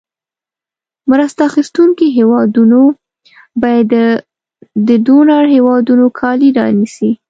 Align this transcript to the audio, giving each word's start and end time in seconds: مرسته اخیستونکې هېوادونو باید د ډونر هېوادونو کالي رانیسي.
مرسته 1.11 1.41
اخیستونکې 1.49 2.05
هېوادونو 2.17 2.81
باید 3.61 3.89
د 4.87 4.89
ډونر 5.05 5.43
هېوادونو 5.55 6.05
کالي 6.19 6.49
رانیسي. 6.59 7.11